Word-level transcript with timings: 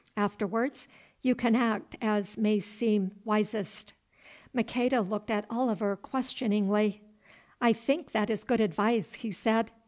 Afterwards 0.17 0.87
you 1.21 1.35
can 1.35 1.55
act 1.55 1.95
as 2.01 2.35
may 2.35 2.59
seem 2.59 3.11
wisest." 3.23 3.93
Maqueda 4.51 4.99
looked 5.01 5.29
at 5.29 5.45
Oliver 5.47 5.95
questioningly. 5.95 7.03
"I 7.61 7.71
think 7.73 8.11
that 8.11 8.31
is 8.31 8.43
good 8.43 8.61
advice," 8.61 9.13
he 9.13 9.29
said. 9.31 9.69